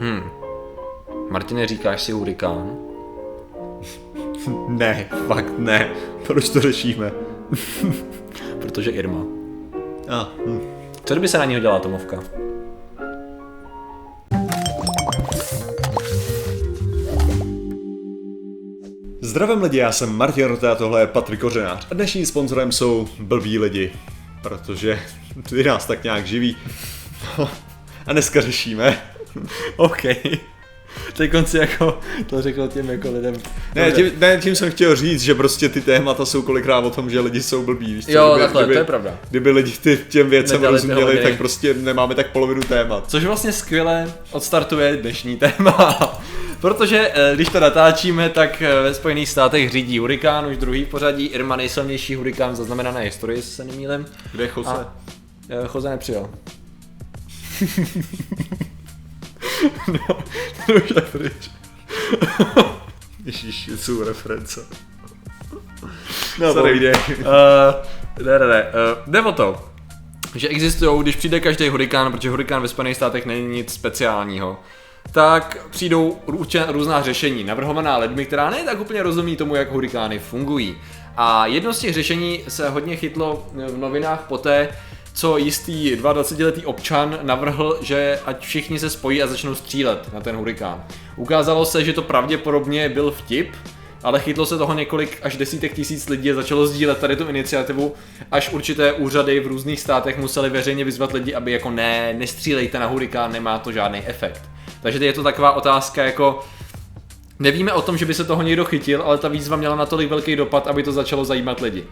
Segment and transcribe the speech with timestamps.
[0.00, 0.22] Hm.
[1.30, 2.76] Martine, říkáš si hurikán?
[4.68, 5.90] Ne, fakt ne.
[6.26, 7.12] Proč to řešíme?
[8.60, 9.24] Protože Irma.
[10.08, 10.60] A, hm.
[11.04, 12.20] Co kdyby se na něho dělala atomovka?
[19.20, 21.86] Zdravím lidi, já jsem Martin Rota a tohle je Patrik Kořenář.
[21.90, 23.92] A dnešním sponzorem jsou blbí lidi,
[24.42, 25.00] protože
[25.48, 26.56] ty nás tak nějak živí.
[28.06, 29.15] A dneska řešíme.
[29.76, 30.02] OK.
[31.12, 33.34] Teď konci jako to řekl těm jako lidem.
[33.74, 37.10] Ne tím, ne, tím jsem chtěl říct, že prostě ty témata jsou kolikrát o tom,
[37.10, 37.94] že lidi jsou blbí.
[37.94, 38.10] Víš co?
[38.12, 39.18] Jo, kdyby, takhle, kdyby, to je pravda.
[39.30, 43.04] Kdyby lidi ty, těm věcem Nedali rozuměli, tak prostě nemáme tak polovinu témat.
[43.10, 45.98] Což vlastně skvěle odstartuje dnešní téma.
[46.60, 50.88] Protože eh, když to natáčíme, tak eh, ve Spojených státech řídí hurikán, už druhý v
[50.88, 54.06] pořadí, Irma nejsilnější hurikán zaznamenané historii, jestli se nemýlím.
[54.32, 54.70] Kde je Jose?
[54.70, 54.94] A-
[55.48, 56.30] Eh, Jose nepřijel.
[59.88, 60.06] no,
[60.66, 61.50] to už je pryč.
[63.24, 64.66] Ježíš, jsou reference.
[66.38, 66.70] No, Sorry.
[66.70, 66.94] povídej.
[67.08, 68.62] Uh, ne, ne, ne.
[68.62, 69.70] Uh, jde o to,
[70.34, 74.60] že existují, když přijde každý hurikán, protože hurikán ve Spojených státech není nic speciálního,
[75.12, 80.18] tak přijdou růče, různá řešení, navrhovaná lidmi, která ne tak úplně rozumí tomu, jak hurikány
[80.18, 80.76] fungují.
[81.16, 84.68] A jedno z těch řešení se hodně chytlo v novinách poté,
[85.16, 90.36] co jistý 22-letý občan navrhl, že ať všichni se spojí a začnou střílet na ten
[90.36, 90.84] hurikán.
[91.16, 93.54] Ukázalo se, že to pravděpodobně byl vtip,
[94.02, 97.94] ale chytlo se toho několik až desítek tisíc lidí a začalo sdílet tady tu iniciativu,
[98.32, 102.86] až určité úřady v různých státech museli veřejně vyzvat lidi, aby jako ne, nestřílejte na
[102.86, 104.42] hurikán, nemá to žádný efekt.
[104.82, 106.40] Takže je to taková otázka jako,
[107.38, 110.36] nevíme o tom, že by se toho někdo chytil, ale ta výzva měla natolik velký
[110.36, 111.84] dopad, aby to začalo zajímat lidi.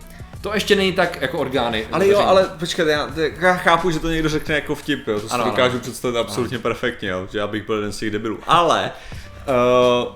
[0.45, 1.87] To ještě není tak jako orgány.
[1.93, 5.29] Ale jo, ale počkej, já, já chápu, že to někdo řekne jako vtip, jo, to
[5.29, 5.51] si Ano, ano, ano.
[5.53, 8.39] dokážu představit absolutně perfektně, jo, že já bych byl jeden z těch debilů.
[8.47, 8.91] Ale,
[9.49, 10.13] uh,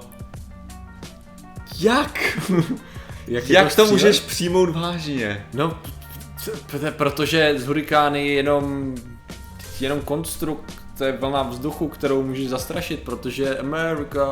[1.78, 2.38] jak?
[3.26, 3.90] jak, jak to střílet?
[3.90, 5.46] můžeš přijmout vážně?
[5.52, 5.78] No,
[6.96, 8.94] protože z hurikány je jenom,
[9.80, 14.26] jenom konstrukt, to je vlna vzduchu, kterou můžeš zastrašit, protože America,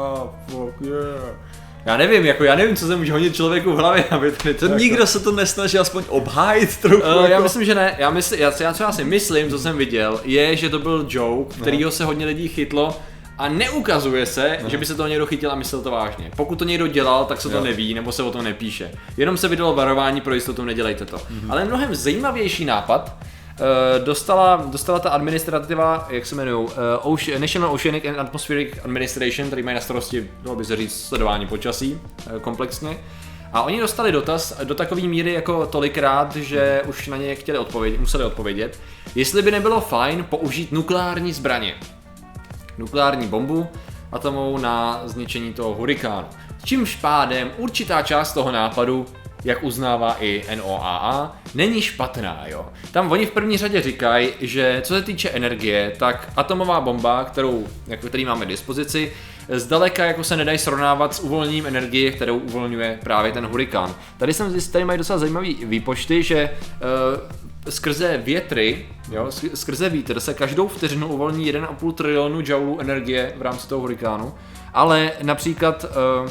[0.48, 1.36] fuck yeah.
[1.86, 4.66] Já nevím, jako já nevím, co se může hodit člověku v hlavě, aby tady To
[4.68, 6.96] nikdo se to nesnaží aspoň obhájit trochu.
[7.02, 7.94] Uh, já jako- myslím, že ne.
[7.98, 11.06] Já, mysl, já, já, co já si myslím, co jsem viděl, je, že to byl
[11.08, 12.98] joke, kterýho se hodně lidí chytlo
[13.38, 16.30] a neukazuje se, že by se toho někdo chytil a myslel to vážně.
[16.36, 17.64] Pokud to někdo dělal, tak se to Jo.
[17.64, 18.90] neví, nebo se o tom nepíše.
[19.16, 21.20] Jenom se vydalo varování pro jistotu, nedělejte to.
[21.48, 23.16] Ale mnohem zajímavější nápad
[24.04, 26.72] dostala, dostala ta administrativa, jak se jmenují, uh,
[27.02, 31.46] Ocean, National Oceanic and Atmospheric Administration, který mají na starosti, dalo by se říct, sledování
[31.46, 32.00] počasí
[32.36, 32.98] eh, komplexně.
[33.52, 38.00] A oni dostali dotaz do takové míry jako tolikrát, že už na ně chtěli odpovědět,
[38.00, 38.80] museli odpovědět,
[39.14, 41.74] jestli by nebylo fajn použít nukleární zbraně.
[42.78, 43.66] Nukleární bombu
[44.12, 46.26] atomovou na zničení toho hurikánu.
[46.64, 49.06] Čímž pádem určitá část toho nápadu,
[49.44, 52.66] jak uznává i NOAA, není špatná, jo.
[52.92, 57.66] Tam oni v první řadě říkají, že co se týče energie, tak atomová bomba, kterou,
[57.86, 59.12] jako který máme k dispozici,
[59.48, 63.94] zdaleka jako se nedají srovnávat s uvolněním energie, kterou uvolňuje právě ten hurikán.
[64.18, 69.88] Tady jsem zjistil, tady mají docela zajímavé výpočty, že uh, skrze větry, jo, sk- skrze
[69.88, 74.34] vítr se každou vteřinu uvolní 1,5 trilionu joulů energie v rámci toho hurikánu,
[74.74, 76.30] ale například uh,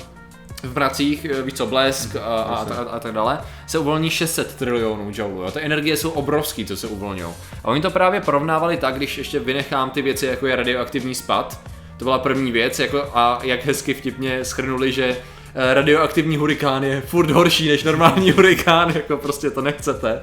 [0.66, 4.56] v mracích, eh, víš co, blesk a, a, a, a tak dále, se uvolní 600
[4.56, 5.42] trilionů joulů.
[5.42, 5.52] Jo?
[5.52, 7.34] Ty energie jsou obrovský, co se uvolňují.
[7.64, 11.60] A oni to právě porovnávali tak, když ještě vynechám ty věci, jako je radioaktivní spad,
[11.98, 15.18] to byla první věc, jako, a jak hezky vtipně schrnuli, že
[15.56, 20.22] eh, radioaktivní hurikán je furt horší než normální hurikán, jako prostě to nechcete.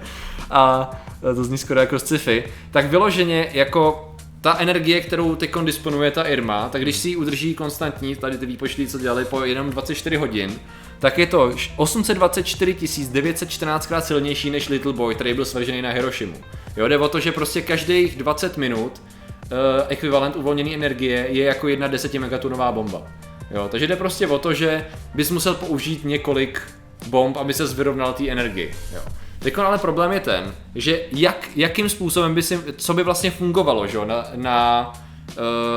[0.50, 0.90] A
[1.30, 2.44] eh, to zní skoro jako sci-fi.
[2.70, 4.11] Tak vyloženě jako
[4.42, 8.46] ta energie, kterou teď disponuje ta Irma, tak když si ji udrží konstantní, tady ty
[8.46, 10.60] výpočty, co dělali po jenom 24 hodin,
[10.98, 12.76] tak je to 824
[13.12, 16.34] 914 krát silnější než Little Boy, který byl svržený na Hirošimu.
[16.76, 19.58] Jo, jde o to, že prostě každých 20 minut uh,
[19.88, 23.02] ekvivalent uvolněné energie je jako jedna 10 megatonová bomba.
[23.50, 26.60] Jo, takže jde prostě o to, že bys musel použít několik
[27.06, 28.74] bomb, aby se vyrovnal té energii.
[28.94, 29.02] Jo.
[29.42, 33.86] Teď ale problém je ten, že jak, jakým způsobem by si, co by vlastně fungovalo,
[33.86, 34.92] že jo, na, na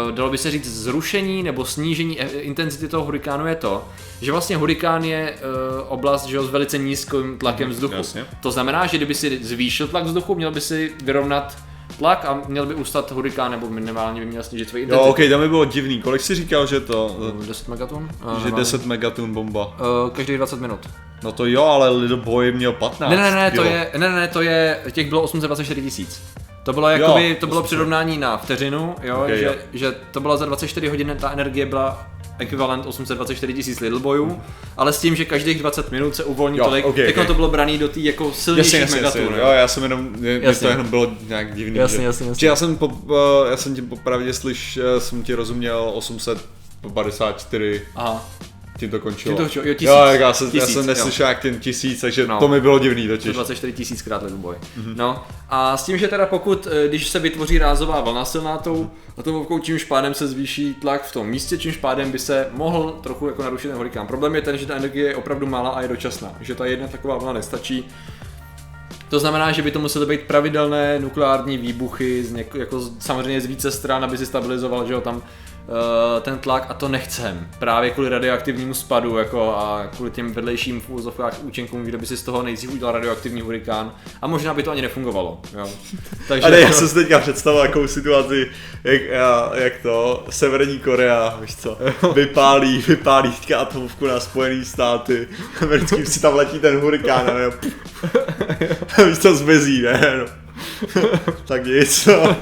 [0.07, 3.85] uh, dalo by se říct zrušení nebo snížení e- intenzity toho hurikánu je to,
[4.21, 7.95] že vlastně hurikán je uh, oblast že jo, s velice nízkým tlakem vzduchu.
[7.95, 8.25] jasně.
[8.41, 11.57] To znamená, že kdyby si zvýšil tlak vzduchu, měl by si vyrovnat
[11.97, 15.09] tlak a měl by ustat hurikán, nebo minimálně by měl snížit svoji Jo, intenzitu.
[15.09, 16.01] ok, tam by bylo divný.
[16.01, 17.17] Kolik jsi říkal, že to,
[17.47, 18.09] 10 megaton?
[18.43, 19.65] že 10 megatun bomba?
[19.67, 20.79] Uh, každých 20 minut.
[21.23, 23.09] No to jo, ale Little Boy měl 15.
[23.09, 23.69] Ne, ne, ne, to jo.
[23.71, 26.23] je, ne, ne, to je, těch bylo 824 tisíc.
[26.63, 29.53] To bylo jakoby, Jo, to bylo přirovnání na vteřinu, jo, Ok, že, jo.
[29.73, 32.07] že to bylo za 24 hodin, ta energie byla
[32.39, 34.41] ekvivalent 824 tisíc Lidl bojů,
[34.77, 37.27] ale s tím, že každých 20 minut se uvolní Jo, tolik, ok, jako ok.
[37.27, 39.21] to bylo braný do té jako silnějších megatun.
[39.23, 40.65] jo, já jsem jenom, mě, Jasně.
[40.67, 41.77] to jenom bylo nějak divný.
[41.79, 42.39] Jasně, že, jasně, jasně.
[42.39, 42.91] že já jsem, po,
[43.45, 48.25] eh, já jsem ti popravdě slyš, eh, jsem ti rozuměl 854, Aha.
[48.79, 49.31] Tím to končilo.
[49.31, 49.89] Tím to končilo, jo, tisíc.
[49.89, 50.87] Jo, já jsem, já Tisíc, jsem jo.
[50.87, 52.39] neslyšel jak ten tisíc, takže No.
[52.39, 53.33] to mi bylo divný totiž.
[53.33, 54.55] 24 tisíckrát Lidl boj.
[54.95, 58.89] No a s tím, že teda pokud, eh, když se vytvoří rázová vlna silná tou
[59.17, 63.27] atomovkou, čímž pádem se zvýší tlak v tom místě, čímž pádem by se mohl trochu
[63.27, 64.07] jako narušit ten hurikán.
[64.07, 66.87] Problém je ten, že ta energie je opravdu malá a je dočasná, že ta jedna
[66.87, 67.87] taková vlna nestačí.
[69.09, 73.41] To znamená, že by to musely být pravidelné nukleární výbuchy, z něk- jako z- samozřejmě
[73.41, 75.21] z více stran, aby si stabilizoval, že jo, tam
[76.21, 77.47] ten tlak a to nechcem.
[77.59, 82.17] Právě kvůli radioaktivnímu spadu jako a kvůli těm vedlejším v úzovkách účinkům, kde by si
[82.17, 85.41] z toho nejdřív udělal radioaktivní hurikán a možná by to ani nefungovalo.
[85.57, 85.69] Jo.
[86.27, 88.47] Takže Ale já jako- jsem si teďka představil jakou situaci,
[88.83, 89.01] jak,
[89.53, 91.77] jak to Severní Korea, víš co,
[92.13, 95.27] vypálí, vypálí teďka atomovku na Spojený státy,
[95.61, 97.49] americký si tam letí ten hurikán a ne,
[99.05, 100.25] víš co, zmizí, ne, no.
[101.45, 102.37] tak nic, no.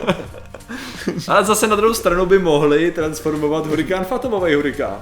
[1.28, 5.00] Ale zase na druhou stranu by mohli transformovat hurikán v atomový hurikán.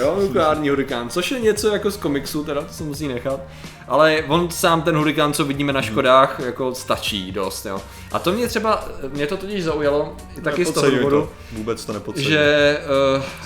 [0.00, 3.40] Jo, nukleární hurikán, což je něco jako z komiksu, teda to se musí nechat.
[3.88, 7.80] Ale on sám ten hurikán, co vidíme na Škodách, jako stačí dost, jo.
[8.12, 11.28] A to mě třeba, mě to totiž zaujalo, i taky z toho důvodu, to.
[11.52, 12.32] Vůbec to nepodceňuji.
[12.32, 12.78] že,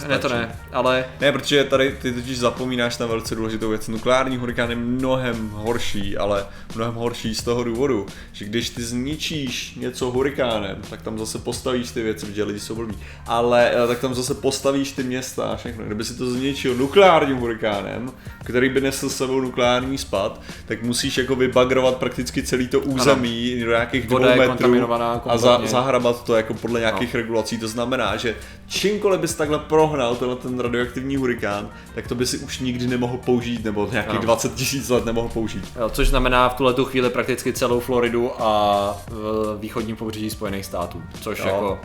[0.02, 3.88] uh, ne to ne, ale Ne, protože tady ty totiž zapomínáš na velice důležitou věc.
[3.88, 9.74] Nukleární hurikán je mnohem horší, ale mnohem horší z toho důvodu, že když ty zničíš
[9.76, 13.98] něco hurikánem, tak tam zase postavíš ty věci, protože lidi jsou blbí, ale eh, tak
[13.98, 15.84] tam zase postavíš ty města a všechno.
[15.84, 18.12] Kdyby si to zničil nukleárním hurikánem,
[18.44, 20.29] který by nesl s sebou nukleární spad,
[20.66, 24.92] tak musíš jako vybagrovat prakticky celý to území do nějakých dvou Voda je metrů
[25.26, 27.20] a za, zahrabat to jako podle nějakých no.
[27.20, 27.58] regulací.
[27.58, 28.36] To znamená, že
[28.66, 33.16] čímkoliv bys takhle prohnal tenhle ten radioaktivní hurikán, tak to by si už nikdy nemohl
[33.16, 34.22] použít, nebo nějakých Ano.
[34.22, 35.64] 20 tisíc let nemohl použít.
[35.80, 40.66] jo, což znamená v tuhle tu chvíli prakticky celou Floridu a v východním pobřeží Spojených
[40.66, 41.46] států, což Jo.
[41.46, 41.78] jako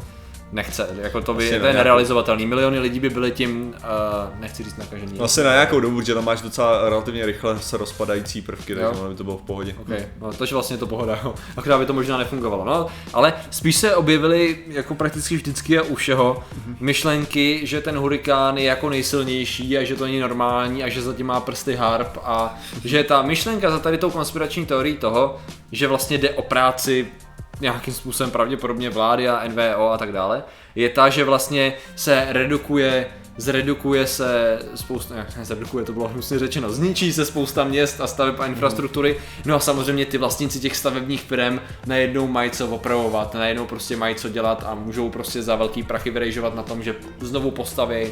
[0.52, 2.46] nechce, jako to, by, to je ne, nerealizovatelný.
[2.46, 5.20] Miliony lidí by byly tím, uh, nechci říct nakažený.
[5.20, 8.80] Asi na nějakou dobu, že tam máš docela relativně rychle se rozpadající prvky, Jo.
[8.80, 9.76] takže ono by to bylo v pohodě.
[9.82, 10.06] Okay.
[10.22, 11.36] No, tož vlastně to pohoda, jo.
[11.58, 12.66] Akorát by to možná nefungovalo.
[12.66, 16.44] No, ale spíš se objevily jako prakticky vždycky a u všeho
[16.80, 21.26] myšlenky, že ten hurikán je jako nejsilnější a že to není normální a že zatím
[21.28, 25.38] má prsty harp a že ta myšlenka za tady tou konspirační teorií toho,
[25.72, 27.08] že vlastně jde o práci
[27.62, 30.44] nějakým způsobem pravděpodobně vlády a NVO a tak dále,
[30.76, 33.06] je ta, že vlastně se redukuje
[33.38, 38.40] zredukuje se spousta, ne, zredukuje, to bylo hnusně řečeno, zničí se spousta měst a staveb
[38.40, 43.66] a infrastruktury, no a samozřejmě ty vlastníci těch stavebních firm najednou mají co opravovat, najednou
[43.66, 47.52] prostě mají co dělat a můžou prostě za velký prachy vyrejžovat na tom, že znovu
[47.52, 48.08] postaví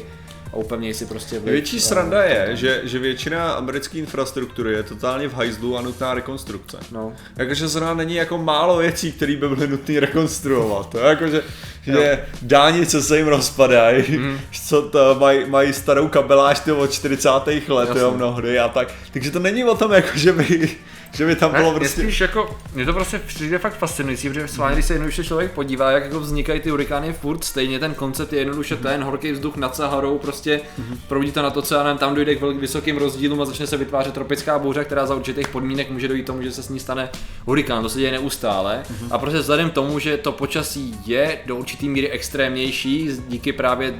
[0.54, 1.44] a upevnějí si prostě vliv.
[1.44, 6.78] Největší sranda je, že, že většina americké infrastruktury je totálně v hajzlu a nutná rekonstrukce.
[6.92, 7.12] No.
[7.36, 10.94] Jakože zrovna není jako málo věcí, které by byly nutné rekonstruovat.
[10.94, 11.42] Jakože,
[11.82, 14.40] že dálnice se jim rozpadají, mm.
[14.66, 17.28] co to mají, mají starou kabeláž od 40.
[17.68, 18.00] let, Jasně.
[18.00, 18.88] jo, mnohdy a tak.
[19.12, 20.76] Takže to není o tom, jako, že by,
[21.14, 22.02] že by tam Ne, bylo prostě...
[22.02, 25.90] spíš jako, mě to prostě přijde fakt fascinující, protože sválně, když se jednoduše člověk podívá,
[25.90, 29.76] jak jako vznikají ty hurikány furt, stejně ten koncept je jednoduše ten horký vzduch nad
[29.76, 30.60] Saharou, prostě
[31.08, 33.66] proudí to na to, co já nevím, tam dojde k velkým vysokým rozdílům a začne
[33.66, 36.80] se vytvářet tropická bouře, která za určitých podmínek může dojít tomu, že se s ní
[36.80, 37.08] stane
[37.46, 38.82] hurikán, to se děje neustále.
[39.10, 43.94] A prostě vzhledem k tomu, že to počasí je do určitý míry extrémnější, díky právě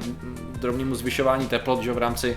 [0.61, 2.37] drobnému zvyšování teplot, že v rámci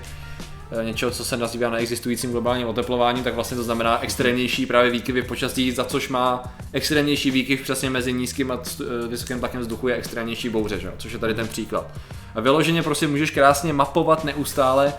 [0.84, 5.72] něčeho, co se nazývá neexistujícím globálním oteplováním, tak vlastně to znamená extrémnější právě výkyvy počasí,
[5.72, 6.44] za což má
[6.74, 10.92] extrémnější výkyv přesně mezi nízkým a eh, vysokým tlakem vzduchu je extrémnější bouře, že?
[10.98, 11.88] což je tady ten příklad.
[12.36, 14.94] A vyloženě prostě můžeš krásně mapovat neustále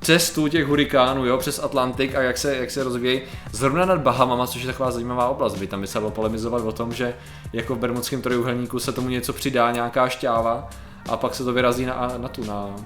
[0.00, 3.20] cestu těch hurikánů, jo, přes Atlantik a jak se, jak se rozvíjí.
[3.52, 6.72] Zrovna nad Bahamama, což je taková zajímavá oblast, by tam by se dalo polemizovat o
[6.72, 7.14] tom, že
[7.52, 10.68] jako v Bermudském trojuhelníku se tomu něco přidá, nějaká šťáva
[11.08, 12.76] a pak se to vyrazí na, na tu, na,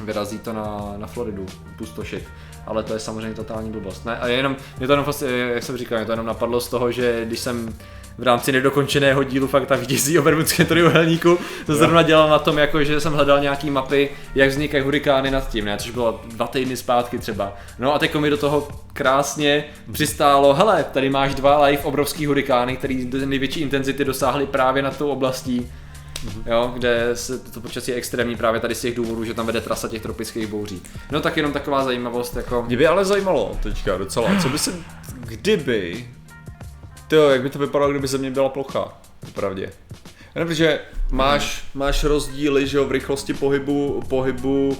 [0.00, 1.46] vyrazí to na, na Floridu,
[1.78, 2.24] pustošit.
[2.66, 4.04] Ale to je samozřejmě totální blbost.
[4.04, 4.18] Ne?
[4.18, 5.06] A jenom, mě to jenom,
[5.54, 7.74] jak jsem říkal, mě to jenom napadlo z toho, že když jsem
[8.18, 12.58] v rámci nedokončeného dílu fakt ta vítězí o Bermudském trojuhelníku, to zrovna dělal na tom,
[12.58, 15.76] jako, že jsem hledal nějaký mapy, jak vznikají hurikány nad tím, ne?
[15.76, 17.56] což bylo dva týdny zpátky třeba.
[17.78, 22.76] No a teď mi do toho krásně přistálo, hele, tady máš dva live obrovský hurikány,
[22.76, 25.72] který největší intenzity dosáhly právě nad tou oblastí,
[26.46, 29.60] jo, kde se to počasí je extrémní právě tady z těch důvodů, že tam vede
[29.60, 30.82] trasa těch tropických bouří.
[31.10, 32.62] No tak jenom taková zajímavost, jako...
[32.62, 34.72] Mě by ale zajímalo teďka docela, co by se,
[35.20, 36.08] kdyby,
[37.08, 38.98] to jak by to vypadalo, kdyby země byla plochá?
[39.20, 39.72] Popravdě.
[40.34, 44.76] Jenom, že máš, máš rozdíly, že jo, v rychlosti pohybu, pohybu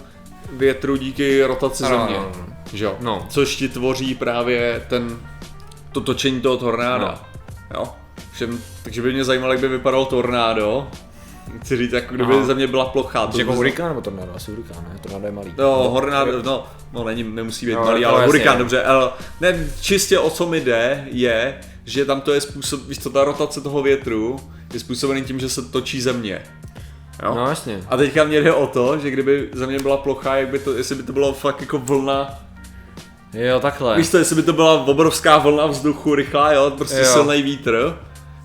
[0.52, 2.16] větru díky rotaci Ano, země.
[2.16, 2.46] ano, ano.
[2.72, 2.96] Že jo?
[3.00, 3.26] No.
[3.30, 5.18] Což ti tvoří právě ten,
[5.92, 7.24] to točení toho tornáda.
[7.74, 7.88] Jo?
[8.32, 10.88] Všem, takže by mě zajímalo, jak by vypadalo tornádo.
[11.62, 12.44] Chci říct, jako kdyby Aha.
[12.44, 13.26] země byla plochá.
[13.26, 14.32] To Jako by- hurikán nebo tornádo?
[14.34, 14.98] Asi hurikán, ne?
[15.02, 15.54] Tornádo je malý.
[15.58, 18.58] No, hornádo, no, no není, nemusí být No, malý, no, ale hurikán, no.
[18.58, 19.10] dobře, ale
[19.40, 23.24] ne, čistě o co mi jde, je, že tam to je způsob, víš co, ta
[23.24, 24.36] rotace toho větru
[24.74, 26.42] je způsobený tím, že se točí země.
[27.22, 27.34] Jo?
[27.34, 27.80] No jasně.
[27.88, 30.94] A teďka mě jde o to, že kdyby země byla plochá, jak by to, jestli
[30.94, 32.34] by to bylo fakt jako vlna,
[33.32, 33.96] Jo, takhle.
[33.96, 37.04] víš to, jestli by to byla obrovská vlna vzduchu, rychlá, jo, prostě Jo.
[37.04, 37.98] silný vítr,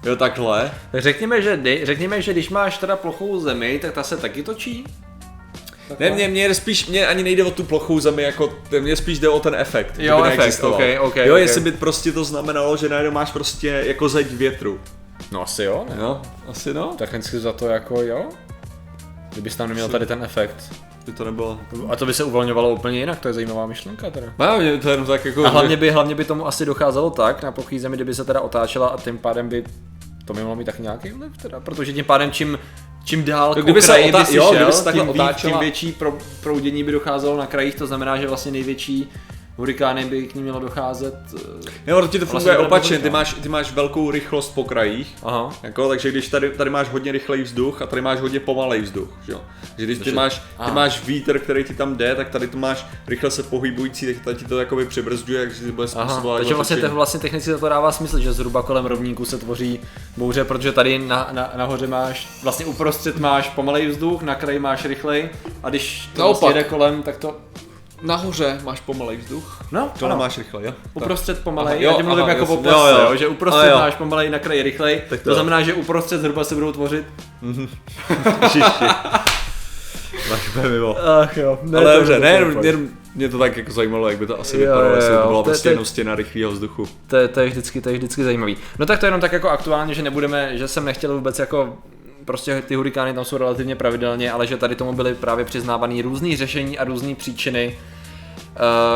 [0.03, 0.71] jo, takhle.
[0.91, 4.83] Tak řekněme, že, řekněme, že když máš teda plochou zemi, tak ta se taky točí?
[5.99, 9.29] Ne, mě, mě spíš, mě ani nejde o tu plochou zemi, jako, mě spíš jde
[9.29, 9.93] o ten efekt.
[9.97, 10.73] Jo, efekt, neexistoval.
[10.73, 11.39] ok, ok, Jo, ok.
[11.41, 14.79] jestli by prostě to znamenalo, že najednou máš prostě jako zeď větru.
[15.31, 15.95] No asi jo, ne?
[15.99, 16.93] Jo, asi no.
[16.97, 18.29] Technicky za to jako jo.
[19.33, 20.55] Kdybys tam neměl tady ten efekt.
[21.09, 21.59] By to nebylo.
[21.89, 24.27] A to by se uvolňovalo úplně jinak, to je zajímavá myšlenka teda.
[24.39, 25.45] No, mě to je jenom tak jako...
[25.45, 28.41] A hlavně by, hlavně by tomu asi docházelo tak na plochý zemi, kdyby se teda
[28.41, 29.63] otáčela a tím pádem by
[30.25, 32.59] to mohlo mít tak nějaký vliv teda, protože tím pádem čím
[33.03, 35.11] čím dál No, k kdyby se otá- by si jo, šel, kdyby se takhle tím,
[35.11, 39.09] otáčela- tím větší pro, proudění by docházelo na krajích, to znamená, že vlastně největší
[39.59, 41.15] hurikány by k ním mělo docházet.
[41.35, 43.13] eh, Jo, ale ti to Vlastně funguje to opačně, ty no.
[43.13, 45.49] máš, ty máš velkou rychlost po krajích, Aha.
[45.63, 49.09] jako, takže když tady, tady máš hodně rychlej vzduch a tady máš hodně pomalej vzduch,
[49.25, 49.41] že jo.
[49.77, 52.85] Že když ty máš, ty máš vítr, který ti tam jde, tak tady to máš
[53.07, 56.77] rychle se pohybující, tak tady ti to jakoby přibrzduje, takže ti bude způsobovat takže vlastně,
[56.77, 59.79] to, vlastně technicky to dává smysl, že zhruba kolem rovníku se tvoří
[60.17, 64.85] bouře, protože tady na, na, nahoře máš, vlastně uprostřed máš pomalej vzduch, na kraji máš
[64.85, 65.29] rychlej
[65.63, 66.41] a když to Naopak.
[66.41, 67.37] vlastně jde kolem, tak to,
[68.01, 70.19] Nahoře máš pomalej vzduch, no, dole ano.
[70.19, 70.73] máš rychle, jo.
[70.93, 73.09] Uprostřed pomalej, Aha, já jo, tím mluvím aha, jako plase, Jo, jo.
[73.09, 73.77] jo, že uprostřed jo.
[73.77, 77.05] máš pomalej, na kraji rychlej, Tak to, to- znamená, že uprostřed zhruba se budou tvořit.
[80.29, 80.97] Máš úplně mimo.
[81.21, 82.29] Ach jo, ne, Ale dobře, ne,
[82.61, 85.27] jenom mě to tak jako zajímalo, jak by to asi Jo, vypadalo, jo, jestli to
[85.27, 86.87] byla To je- prostě to je- jenom stěna rychlého vzduchu.
[87.07, 88.57] to, je, to, je vždycky, to je vždycky zajímavý.
[88.79, 91.77] No tak to jenom tak jako aktuálně, že nebudeme, že jsem nechtěl vůbec jako
[92.29, 96.38] prostě ty hurikány tam jsou relativně pravidelně, ale že tady tomu byly právě přiznávané různé
[96.38, 97.77] řešení a různé příčiny,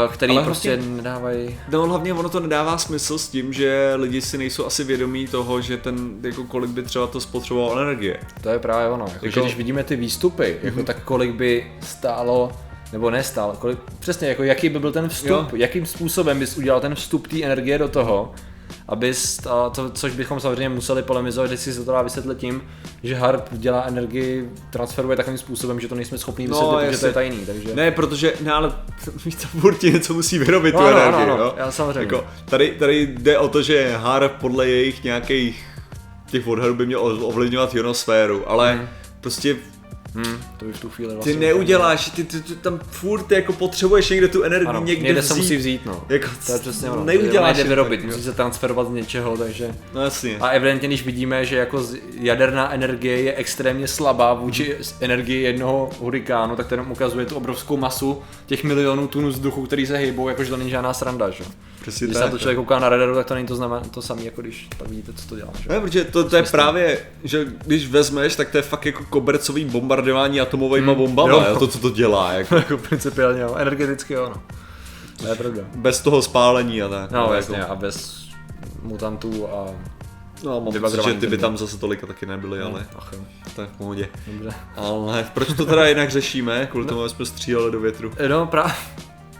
[0.08, 1.58] uh, které Ale prostě hlavně- nedávají.
[1.72, 5.62] No hlavně ono to nedává smysl s tím, že lidi si nejsou asi vědomí toho,
[5.62, 8.20] že ten, jako kolik by třeba to spotřebovalo energie.
[8.42, 9.06] To je právě ono.
[9.14, 12.52] Jako, Jako- že když vidíme ty výstupy, jako tak kolik by stálo
[12.92, 15.48] nebo nestálo, kolik, přesně jako jaký by byl ten vstup, Jo.
[15.54, 18.32] jakým způsobem bys udělal ten vstup té energie do toho,
[18.88, 22.62] abys, a to, což bychom samozřejmě museli polemizovat, že si se to dá vysvětlit tím,
[23.04, 27.06] že HARP dělá energii, transferuje takovým způsobem, že to nejsme schopni No, vysvětlit, protože to
[27.08, 27.76] je tajný, takže...
[27.76, 28.72] Ne, protože, ne, ale
[29.60, 31.54] furt ti něco musí vyrobit No, tu ano, energii, ano, ano, jo?
[31.58, 32.00] já samozřejmě.
[32.00, 35.66] Jako, tady, tady jde o to, že HAR podle jejich nějakých
[36.32, 38.88] těch odhadů by měl ovlivňovat ionosféru, ale Mhm.
[39.22, 39.56] prostě
[40.16, 41.36] Hmm, to by v tu chvíli ty vlastně...
[41.36, 45.28] neuděláš, ty, ty, ty tam furt jako potřebuješ někde tu energii Ano, někde, někde vzít.
[45.28, 46.04] se musí vzít, no.
[46.10, 47.04] Jako, To je přesně ono.
[47.06, 48.16] neuděláš Nejde je vyrobit, tak, jo.
[48.16, 49.76] musí se transferovat z něčeho, takže...
[49.94, 50.38] No jasně.
[50.42, 51.86] A evidentně, když vidíme, že jako
[52.20, 57.36] jaderná energie je extrémně slabá vůči s- energii jednoho hurikánu, tak to jenom ukazuje tu
[57.36, 61.44] obrovskou masu těch milionů tun vzduchu, který se hýbou, jakože to není žádná sranda, že?
[61.82, 63.82] Přesně Když se tak, na to člověk kouká na radaru, tak to není to znamená
[63.92, 65.70] to samé, jako když pak vidíte, co to dělá, že?
[65.70, 69.66] Ne, protože to, to je právě, že když vezmeš, tak to je fakt jako kobercový
[70.04, 71.46] bombardování atomovými Hmm, bombama, jo.
[71.50, 71.60] jo.
[71.60, 74.42] to, co to dělá, jako jako principiálně, jo, energeticky jo, no.
[75.18, 75.62] To je pravda.
[75.76, 77.12] bez toho spálení a tak.
[77.12, 78.24] No, jako, jasně, a bez
[78.82, 79.66] mutantů a...
[80.44, 83.12] No, mám pocit, že ty by tam zase tolika taky nebyly, ale Ach
[83.56, 84.10] to je v pohodě.
[84.28, 84.50] dobře.
[84.76, 86.68] Ale proč to teda jinak řešíme?
[86.72, 88.12] Kvůli tomu, aby jsme stříleli do větru.
[88.28, 88.74] No právě.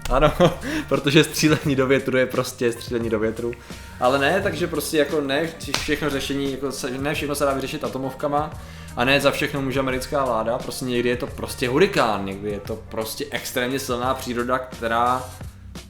[0.10, 0.34] Ano,
[0.90, 3.52] protože střílení do větru je prostě střílení do větru.
[4.00, 7.84] Ale ne, takže prostě jako ne všechno řešení, jako se, ne všechno se dá vyřešit
[7.84, 8.52] atomovkama
[8.96, 12.60] a ne za všechno může americká vláda, prostě někdy je to prostě hurikán, někdy je
[12.60, 15.24] to prostě extrémně silná příroda, která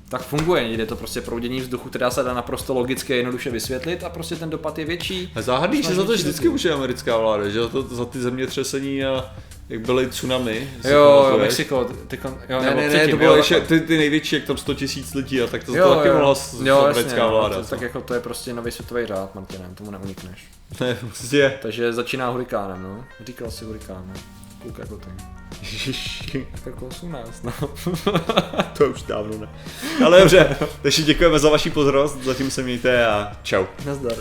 [0.10, 4.04] tak funguje, je to prostě proudění vzduchu, která se dá naprosto logicky a jednoduše vysvětlit
[4.04, 5.32] a prostě ten dopad je větší.
[5.36, 9.32] A záhadný, že za to vždycky může americká vláda, že to, za ty zemětřesení a
[9.70, 10.70] jak byly tsunami.
[10.84, 11.38] Jo, jo?
[11.38, 14.36] Mexiko, ty, kon- jo, Ne, ne, ne, předtím, to bylo jo, ještě ty, ty největší,
[14.36, 16.14] jak tam 100 tisíc lidí a tak to, Jo, to taky jo.
[16.14, 17.56] mohla Jo, americká no, vláda.
[17.62, 20.46] to, tak jako to je prostě nový světový řád, Martine, tomu neunikneš.
[20.82, 23.04] Ne, prostě, Takže začíná hurikánem, no.
[23.26, 24.22] Říkal si hurikán, no.
[24.64, 25.10] Kouk jako ty.
[25.72, 27.54] Ježiši, Tak jako 18, no.
[28.78, 29.50] to už dávno ne.
[30.06, 33.66] Ale dobře, takže děkujeme za vaši pozornost, zatím se mějte a čau.
[33.86, 34.14] Nazdar.